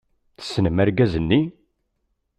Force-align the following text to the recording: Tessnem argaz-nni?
Tessnem 0.37 0.77
argaz-nni? 0.83 1.41